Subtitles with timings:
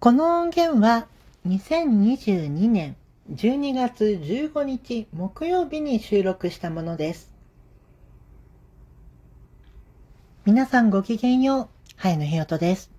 [0.00, 1.08] この音源は
[1.44, 2.94] 2022年
[3.32, 7.34] 12月15日木曜日に収録したものです。
[10.44, 11.68] 皆さんごきげんよう。
[11.96, 12.92] 早野ひよとです。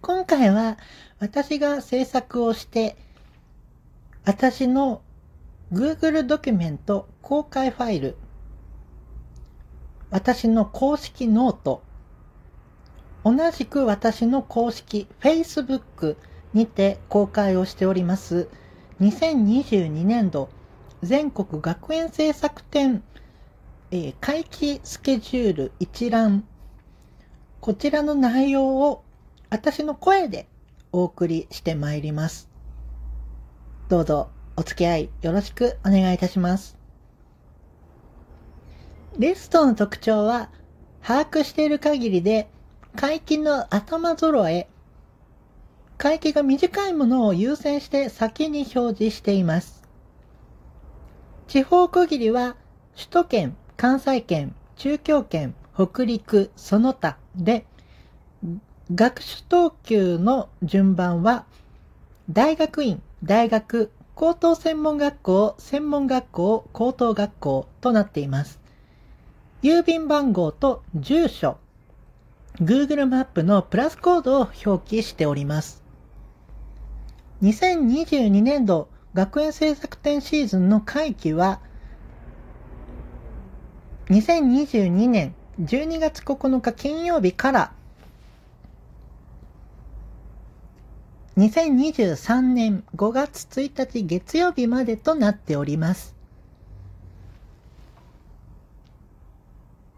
[0.00, 0.76] 今回は
[1.20, 2.96] 私が制作をして
[4.24, 5.02] 私の
[5.72, 8.16] Google ドキュメント公開ファイル
[10.10, 11.84] 私の公式ノート
[13.24, 16.16] 同じく私の公式 Facebook
[16.54, 18.48] にて公開をしております
[19.00, 20.48] 2022年度
[21.02, 23.02] 全国学園制作展、
[23.90, 26.44] えー会期スケジュール一覧
[27.60, 29.04] こちらの内容を
[29.50, 30.48] 私の声で
[30.90, 32.48] お送りしてまいります。
[33.88, 36.76] どうぞお付き合いよろしくお願いいたします。
[39.18, 40.50] レストの特徴は
[41.02, 42.48] 把握している限りで
[42.94, 44.68] 回帰の頭揃え、
[45.96, 49.82] 回帰が短いものを優先して先に表示しています。
[51.48, 52.56] 地方区切りは
[52.94, 57.64] 首都圏、関西圏、中京圏、北陸、その他で、
[58.94, 61.46] 学種等級の順番は、
[62.28, 68.60] 大学院、大学、高等専門学校、専門学校、高等学校となっています。
[69.62, 71.56] 郵便番号と住所、
[72.60, 75.82] Google マップのプラスコードを表記しております。
[77.42, 81.60] 2022年度学園制作展シーズンの会期は、
[84.10, 87.72] 2022年12月9日金曜日から
[91.36, 96.14] 2023年5月1日月曜日までとなっております。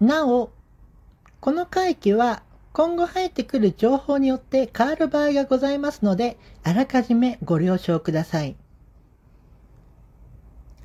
[0.00, 0.50] なお、
[1.40, 8.56] この会期は今後入ってくる情報によって変わる場合がございますので、あらかじめご了承ください。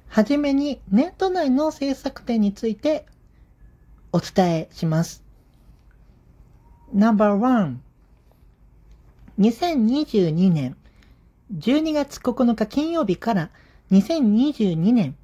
[0.07, 3.05] はじめにネット内の制作展について
[4.13, 5.25] お伝えします。
[6.93, 7.75] No.1
[9.37, 10.77] 2022年
[11.53, 13.49] 12月9日金曜日から
[13.91, 15.17] 2022年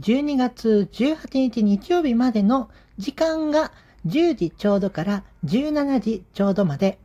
[0.00, 3.70] 12月18日日曜日までの時間が
[4.06, 6.98] 10時ちょうどから17時ちょうどまで。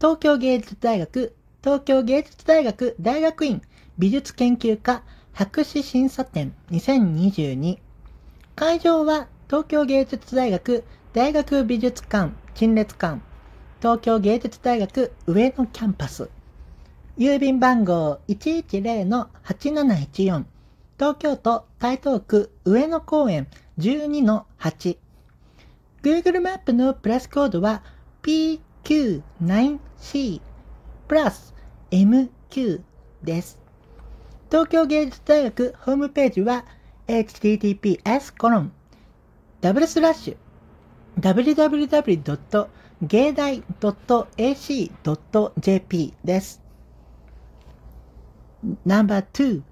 [0.00, 3.62] 東京芸術大学東京芸術大学大学院
[3.98, 5.02] 美術研究科
[5.32, 7.78] 博士審査展2022
[8.56, 13.20] 会場は東京芸術大学大学美術館陳列館。
[13.80, 16.30] 東京芸術大学上野キャンパス。
[17.18, 20.44] 郵便番号110-8714
[20.98, 23.46] 東京都台東区上野公園
[23.78, 24.96] 12-8
[26.04, 27.82] Google マップのプラスコードは
[28.22, 30.42] PQ9C
[31.08, 31.54] プラス
[31.90, 32.82] MQ
[33.22, 33.58] です。
[34.50, 36.66] 東京芸術大学ホームページは
[37.08, 38.72] https コロン
[39.62, 40.36] ダブルスラッシュ
[41.22, 42.68] www.
[43.00, 43.62] 芸大
[44.36, 46.62] .ac.jp です。
[48.84, 49.62] No.2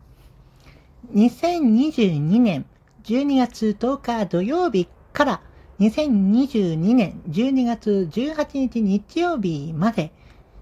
[1.14, 2.64] 2022年
[3.04, 5.42] 12月10日土曜日から
[5.82, 10.12] 2022年12月18日日曜日まで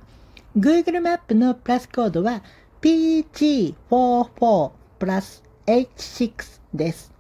[0.58, 2.42] Google マップのプラスコードは
[2.82, 7.14] PG44 プラス H6 です。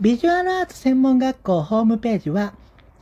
[0.00, 2.54] ビジュアルアーツ専門学校ホームページは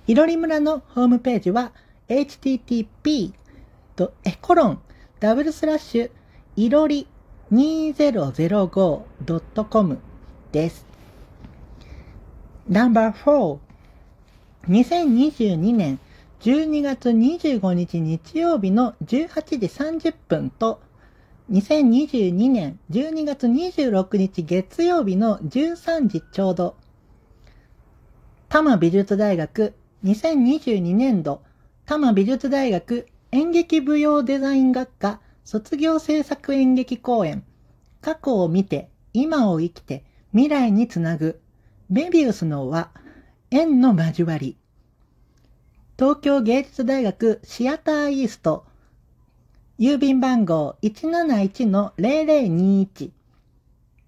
[0.09, 1.73] いろり村のホームページは
[2.09, 3.33] http
[4.41, 4.81] コロン
[5.21, 6.11] ダブルスラッシュ
[6.57, 7.07] いろり
[7.53, 9.99] 2005.com
[10.53, 10.96] です。
[12.69, 13.61] No.4
[14.67, 16.01] 2022年
[16.41, 20.81] 12月25日日曜日の18時30分と
[21.53, 26.77] 2022年12月26日月曜日の13時ちょうど。
[28.49, 29.73] 多摩美術大学
[30.03, 31.43] 2022年度
[31.85, 37.45] 多摩美術大学演劇舞踊デザイン学科卒業制作演劇公演。
[38.01, 40.03] 過去を見て今を生きて
[40.33, 41.41] 未来につなぐ。
[41.89, 42.91] メビウスの輪
[43.53, 44.57] 円の交わり。
[45.97, 48.67] 東京芸術大学シアターイースト。
[49.79, 53.13] 郵便番号171-0021。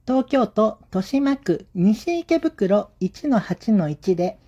[0.05, 4.41] 東京都豊島区西池袋1-8-1で、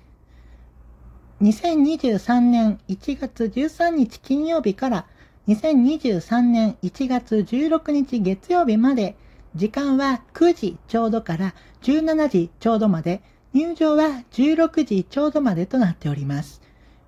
[1.42, 5.06] 2023年1月13日金曜日から
[5.48, 9.16] 2023年1月16日月曜日まで、
[9.54, 13.20] 時間は9時ちょうどから17時ちょうどまで、
[13.52, 16.62] 入場は16時ちょうどまでとなっております。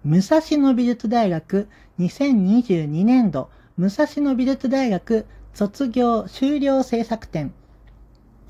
[0.05, 1.67] 武蔵野美術大学
[1.99, 3.49] 2022年度
[3.79, 7.55] 武蔵野美術大学卒業修了制作展。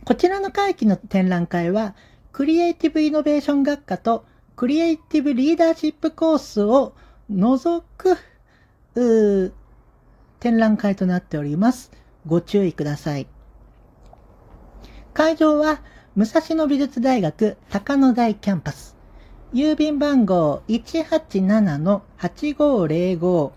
[0.04, 1.94] こちらの会期の展覧会は、
[2.32, 4.24] クリエイティブイノベーション学科と
[4.58, 6.92] クリエイティブリーダーシップコースを
[7.30, 8.18] 除く、
[10.40, 11.92] 展覧会となっております。
[12.26, 13.28] ご注意ください。
[15.14, 15.80] 会場は、
[16.16, 18.96] 武蔵野美術大学高野台キャンパス。
[19.54, 23.52] 郵便番号187-8505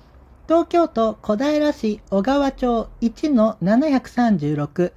[0.47, 4.93] 東京都小平市小川町1-736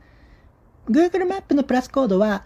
[0.90, 2.44] Google マップのプラスコードは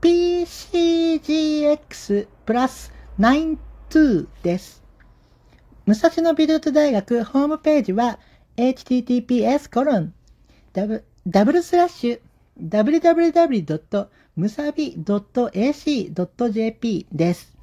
[0.00, 4.82] PCGX プラス92です。
[5.86, 8.18] 武蔵野美術大学ホームページは
[8.56, 10.12] https コロン
[10.72, 10.88] ダ
[11.44, 12.20] ブルスラッシュ
[12.60, 14.08] www.
[14.34, 16.06] むさび .ac.jp
[17.12, 17.53] です。